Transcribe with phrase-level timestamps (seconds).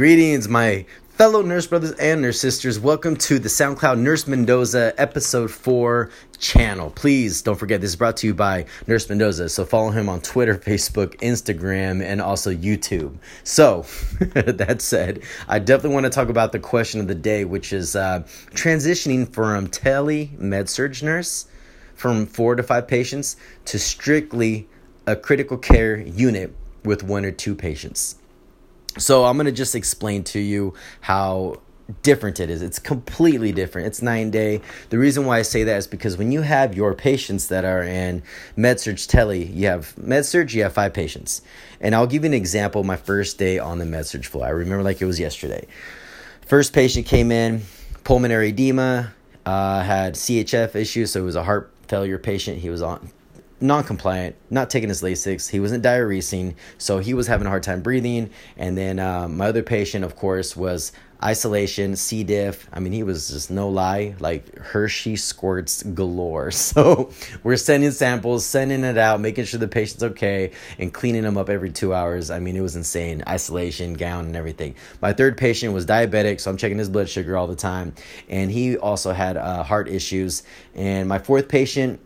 [0.00, 2.80] Greetings, my fellow nurse brothers and nurse sisters.
[2.80, 6.88] Welcome to the SoundCloud Nurse Mendoza episode 4 channel.
[6.88, 9.50] Please don't forget this is brought to you by Nurse Mendoza.
[9.50, 13.18] So follow him on Twitter, Facebook, Instagram, and also YouTube.
[13.44, 13.84] So,
[14.20, 17.94] that said, I definitely want to talk about the question of the day, which is
[17.94, 18.20] uh,
[18.52, 21.44] transitioning from tele med surg nurse
[21.94, 23.36] from four to five patients
[23.66, 24.66] to strictly
[25.06, 26.54] a critical care unit
[26.86, 28.16] with one or two patients.
[28.98, 31.60] So I'm gonna just explain to you how
[32.02, 32.62] different it is.
[32.62, 33.86] It's completely different.
[33.88, 34.60] It's nine day.
[34.90, 37.82] The reason why I say that is because when you have your patients that are
[37.82, 38.22] in
[38.56, 41.42] MedSurg Tele, you have MedSurg, you have five patients.
[41.80, 44.46] And I'll give you an example my first day on the MedSurg floor.
[44.46, 45.66] I remember like it was yesterday.
[46.46, 47.62] First patient came in,
[48.04, 49.12] pulmonary edema,
[49.46, 52.58] uh, had CHF issues, so it was a heart failure patient.
[52.58, 53.10] He was on
[53.60, 55.48] non-compliant, not taking his Lasix.
[55.48, 58.30] He wasn't diuresing, so he was having a hard time breathing.
[58.56, 60.92] And then um, my other patient, of course, was
[61.22, 62.24] isolation, C.
[62.24, 62.66] diff.
[62.72, 66.50] I mean, he was just no lie, like Hershey squirts galore.
[66.70, 67.10] So
[67.42, 71.48] we're sending samples, sending it out, making sure the patient's okay, and cleaning them up
[71.48, 72.30] every two hours.
[72.30, 73.24] I mean, it was insane.
[73.26, 74.76] Isolation, gown, and everything.
[75.02, 77.94] My third patient was diabetic, so I'm checking his blood sugar all the time,
[78.28, 80.44] and he also had uh, heart issues.
[80.74, 82.00] And my fourth patient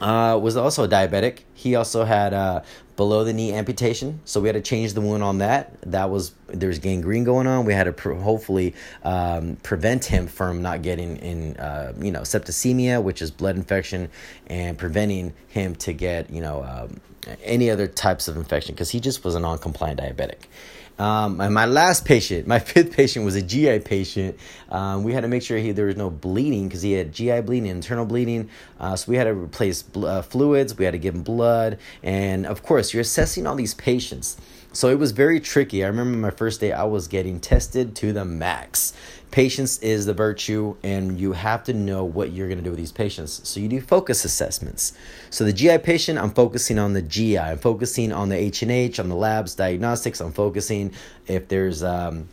[0.00, 1.40] uh, was also diabetic.
[1.54, 2.62] He also had uh,
[2.96, 5.80] below the knee amputation, so we had to change the wound on that.
[5.82, 7.64] That was there was gangrene going on.
[7.64, 12.20] We had to pr- hopefully um, prevent him from not getting in, uh, you know,
[12.20, 14.10] septicemia, which is blood infection,
[14.46, 17.00] and preventing him to get you know um,
[17.42, 20.44] any other types of infection because he just was a non-compliant diabetic.
[20.98, 24.38] Um, and my last patient, my fifth patient, was a GI patient.
[24.70, 27.42] Um, we had to make sure he, there was no bleeding because he had GI
[27.42, 28.50] bleeding, internal bleeding.
[28.80, 30.76] Uh, so we had to replace bl- uh, fluids.
[30.76, 34.36] We had to give him blood, and of course, you're assessing all these patients.
[34.72, 35.82] So it was very tricky.
[35.82, 38.92] I remember my first day, I was getting tested to the max.
[39.30, 42.78] Patience is the virtue, and you have to know what you're going to do with
[42.78, 43.46] these patients.
[43.46, 44.94] So you do focus assessments.
[45.30, 47.38] So the GI patient, I'm focusing on the GI.
[47.38, 50.20] I'm focusing on the H and H, on the labs, diagnostics.
[50.20, 50.92] I'm focusing
[51.26, 52.28] if there's um,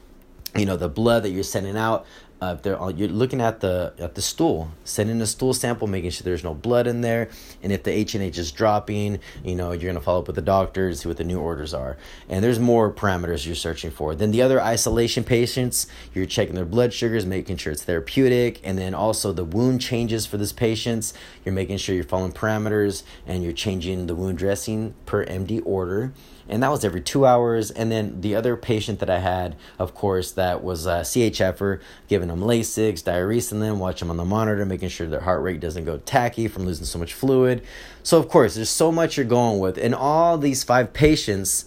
[0.55, 2.05] you know the blood that you're sending out
[2.45, 6.23] uh, they're you're looking at the at the stool, sending a stool sample, making sure
[6.23, 7.29] there's no blood in there,
[7.63, 10.35] and if the H and H is dropping, you know you're gonna follow up with
[10.35, 11.97] the doctor see what the new orders are.
[12.29, 14.13] And there's more parameters you're searching for.
[14.15, 18.77] Then the other isolation patients, you're checking their blood sugars, making sure it's therapeutic, and
[18.77, 21.13] then also the wound changes for this patients.
[21.43, 26.13] You're making sure you're following parameters and you're changing the wound dressing per MD order
[26.47, 27.71] and that was every two hours.
[27.71, 32.29] And then the other patient that I had, of course, that was a CHFer, giving
[32.35, 35.85] them Lasix, diuresing them, watch them on the monitor, making sure their heart rate doesn't
[35.85, 37.63] go tachy from losing so much fluid.
[38.03, 39.77] So, of course, there's so much you're going with.
[39.77, 41.65] And all these five patients,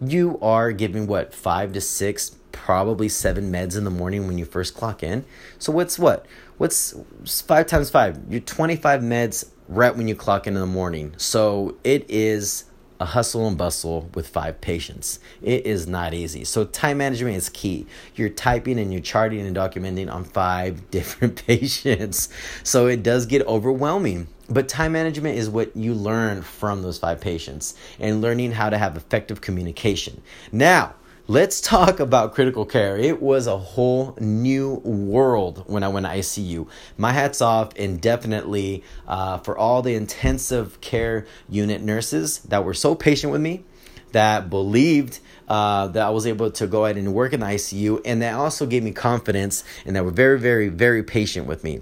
[0.00, 4.44] you are giving what, five to six, probably seven meds in the morning when you
[4.44, 5.24] first clock in.
[5.58, 6.26] So, what's what?
[6.58, 8.18] What's five times five?
[8.28, 11.14] You're 25 meds right when you clock in in the morning.
[11.16, 12.64] So, it is
[13.00, 15.18] a hustle and bustle with five patients.
[15.42, 16.44] It is not easy.
[16.44, 17.86] So, time management is key.
[18.14, 22.28] You're typing and you're charting and documenting on five different patients.
[22.62, 24.28] So, it does get overwhelming.
[24.48, 28.78] But time management is what you learn from those five patients and learning how to
[28.78, 30.22] have effective communication.
[30.52, 30.94] Now,
[31.28, 32.96] Let's talk about critical care.
[32.96, 36.68] It was a whole new world when I went to ICU.
[36.96, 42.94] My hat's off indefinitely uh, for all the intensive care unit nurses that were so
[42.94, 43.64] patient with me,
[44.12, 48.02] that believed uh, that I was able to go ahead and work in the ICU,
[48.04, 51.80] and that also gave me confidence and that were very, very, very patient with me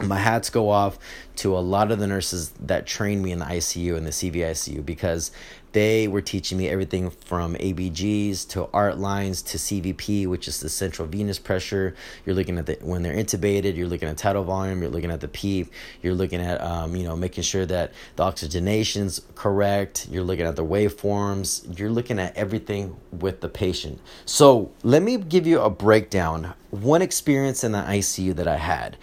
[0.00, 0.98] my hats go off
[1.36, 4.84] to a lot of the nurses that trained me in the ICU and the CVICU
[4.84, 5.30] because
[5.74, 10.68] they were teaching me everything from ABGs to art lines to CVP, which is the
[10.68, 11.96] central venous pressure.
[12.24, 13.76] You're looking at the when they're intubated.
[13.76, 14.80] You're looking at tidal volume.
[14.80, 15.72] You're looking at the PEEP.
[16.00, 20.06] You're looking at um, you know making sure that the oxygenation's correct.
[20.08, 21.76] You're looking at the waveforms.
[21.76, 24.00] You're looking at everything with the patient.
[24.26, 26.54] So let me give you a breakdown.
[26.70, 28.96] One experience in the ICU that I had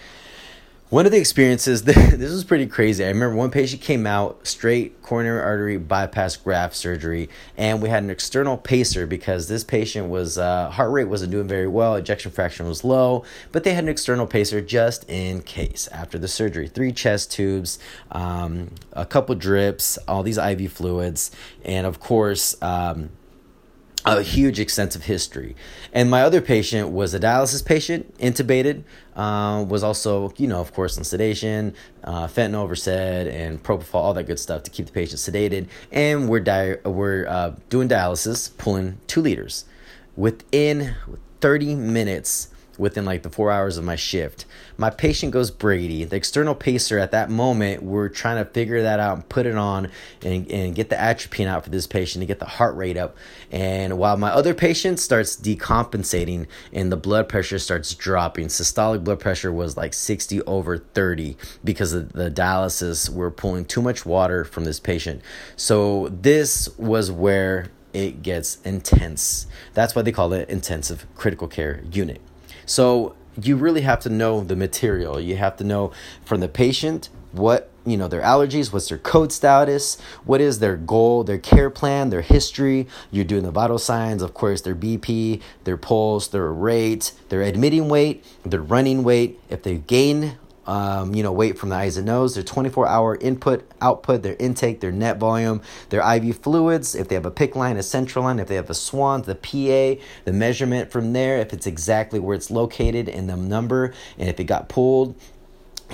[0.92, 3.06] one of the experiences, this was pretty crazy.
[3.06, 8.04] I remember one patient came out straight coronary artery bypass graft surgery, and we had
[8.04, 12.30] an external pacer because this patient was uh, heart rate wasn't doing very well, ejection
[12.30, 13.24] fraction was low,
[13.54, 16.68] but they had an external pacer just in case after the surgery.
[16.68, 17.80] Three chest tubes,
[18.12, 21.32] um, a couple drips, all these IV fluids,
[21.64, 22.62] and of course.
[22.62, 23.12] Um,
[24.06, 25.56] a huge extensive history.
[25.94, 28.84] And my other patient was a dialysis patient, intubated,
[29.16, 34.14] uh, was also, you know, of course, on sedation, uh, fentanyl, Versed, and propofol, all
[34.14, 35.68] that good stuff to keep the patient sedated.
[35.92, 39.66] And we're, di- we're uh, doing dialysis, pulling two liters
[40.16, 40.96] Within
[41.40, 44.46] 30 minutes, within like the four hours of my shift.
[44.78, 46.06] My patient goes Brady.
[46.06, 49.56] The external pacer at that moment, we're trying to figure that out and put it
[49.56, 49.90] on
[50.24, 53.16] and, and get the atropine out for this patient to get the heart rate up.
[53.52, 59.20] And while my other patient starts decompensating and the blood pressure starts dropping, systolic blood
[59.20, 63.10] pressure was like 60 over 30 because of the dialysis.
[63.10, 65.22] We're pulling too much water from this patient.
[65.56, 69.48] So this was where it gets intense.
[69.74, 72.22] That's why they call it intensive critical care unit.
[72.66, 75.20] So you really have to know the material.
[75.20, 75.92] You have to know
[76.26, 80.76] from the patient what you know their allergies what's their code status what is their
[80.76, 85.42] goal their care plan their history you're doing the vital signs of course their bp
[85.64, 90.38] their pulse their rate their admitting weight their running weight if they gain
[90.72, 94.38] um, you know, weight from the I's and O's, their 24 hour input, output, their
[94.40, 98.24] intake, their net volume, their IV fluids, if they have a PICC line, a central
[98.24, 102.22] line, if they have a SWAN, the PA, the measurement from there, if it's exactly
[102.22, 105.14] where it's located and the number, and if it got pulled,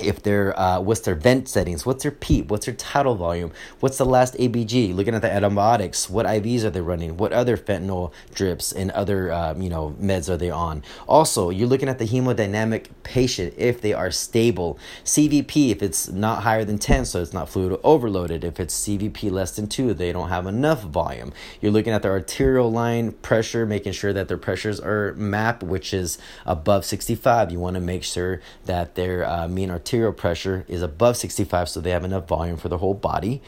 [0.03, 3.97] if they're uh, what's their vent settings what's their PEEP what's their tidal volume what's
[3.97, 8.11] the last abg looking at the antibiotics what ivs are they running what other fentanyl
[8.33, 10.83] drips and other um, you know meds are they on?
[11.07, 14.79] Also you're looking at the hemodynamic patient if they are stable.
[15.03, 18.43] Cvp if it's not higher than 10 so it's not fluid overloaded.
[18.43, 21.33] If it's cvp less than 2 they don't have enough volume.
[21.61, 25.93] You're looking at their arterial line pressure making sure that their pressures are mapped which
[25.93, 30.65] is above 65 you want to make sure that their uh, mean arterial arterial pressure
[30.67, 33.41] is above 65, so they have enough volume for the whole body.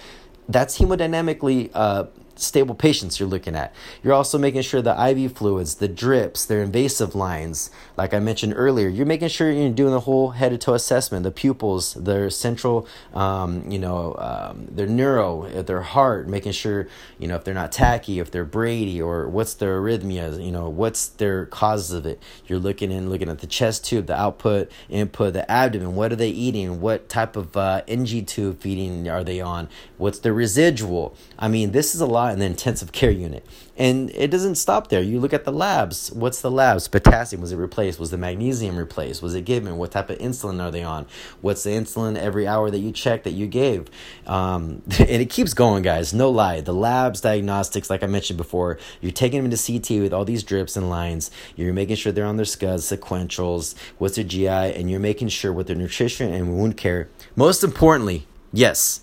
[0.47, 2.05] That's hemodynamically uh,
[2.41, 3.73] stable patients you're looking at.
[4.03, 8.53] You're also making sure the IV fluids, the drips, their invasive lines, like I mentioned
[8.55, 12.29] earlier, you're making sure you're doing the whole head to toe assessment, the pupils, their
[12.29, 16.87] central, um, you know, um, their neuro, uh, their heart, making sure,
[17.17, 20.69] you know, if they're not tachy, if they're Brady, or what's their arrhythmia, you know,
[20.69, 22.21] what's their causes of it.
[22.47, 26.15] You're looking in, looking at the chest tube, the output, input, the abdomen, what are
[26.15, 26.81] they eating?
[26.81, 29.69] What type of uh, NG tube feeding are they on?
[29.97, 31.15] What's the residual?
[31.37, 33.45] I mean, this is a lot in the intensive care unit.
[33.77, 35.01] And it doesn't stop there.
[35.01, 36.11] You look at the labs.
[36.11, 36.89] What's the labs?
[36.89, 37.97] Potassium, was it replaced?
[37.97, 39.21] Was the magnesium replaced?
[39.21, 39.77] Was it given?
[39.77, 41.07] What type of insulin are they on?
[41.39, 43.89] What's the insulin every hour that you check that you gave?
[44.27, 46.13] Um, and it keeps going, guys.
[46.13, 46.59] No lie.
[46.59, 50.43] The labs, diagnostics, like I mentioned before, you're taking them into CT with all these
[50.43, 51.31] drips and lines.
[51.55, 55.53] You're making sure they're on their scuds, sequentials, what's their GI, and you're making sure
[55.53, 57.07] with their nutrition and wound care.
[57.37, 59.01] Most importantly, yes,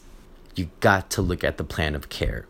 [0.54, 2.46] you got to look at the plan of care.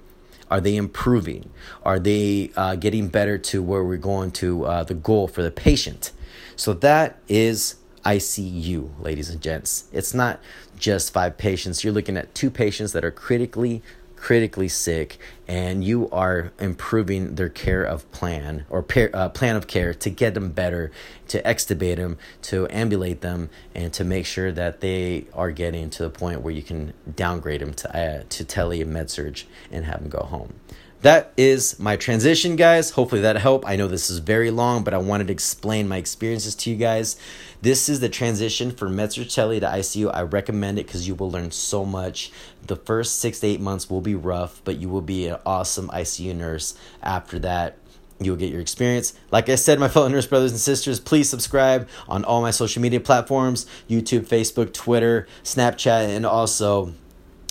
[0.50, 1.50] Are they improving?
[1.82, 5.50] Are they uh, getting better to where we're going to uh, the goal for the
[5.50, 6.12] patient?
[6.54, 9.84] So that is ICU, ladies and gents.
[9.92, 10.40] It's not
[10.78, 11.82] just five patients.
[11.82, 13.82] You're looking at two patients that are critically
[14.16, 18.84] critically sick and you are improving their care of plan or
[19.14, 20.90] uh, plan of care to get them better
[21.28, 26.02] to extubate them to ambulate them and to make sure that they are getting to
[26.02, 30.00] the point where you can downgrade them to uh, to tele med surg and have
[30.00, 30.54] them go home
[31.02, 32.90] that is my transition, guys.
[32.90, 33.66] Hopefully that helped.
[33.66, 36.76] I know this is very long, but I wanted to explain my experiences to you
[36.76, 37.16] guys.
[37.62, 40.10] This is the transition from Tele to ICU.
[40.14, 42.32] I recommend it because you will learn so much.
[42.66, 45.88] The first six to eight months will be rough, but you will be an awesome
[45.88, 47.78] ICU nurse after that
[48.18, 49.12] you'll get your experience.
[49.30, 52.80] Like I said, my fellow nurse brothers and sisters, please subscribe on all my social
[52.80, 56.94] media platforms YouTube, Facebook, Twitter, Snapchat, and also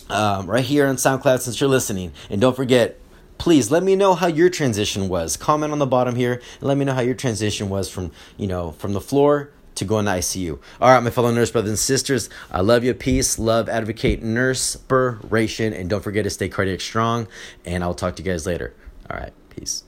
[0.10, 2.14] um, right here on SoundCloud since you're listening.
[2.30, 3.00] And don't forget,
[3.38, 5.38] please let me know how your transition was.
[5.38, 8.48] Comment on the bottom here and let me know how your transition was from, you
[8.48, 10.60] know, from the floor to going to ICU.
[10.82, 12.94] All right, my fellow nurse brothers and sisters, I love you.
[12.94, 17.28] Peace, love, advocate, nurse, inspiration, and don't forget to stay cardiac strong.
[17.66, 18.74] And I'll talk to you guys later.
[19.10, 19.84] All right, peace.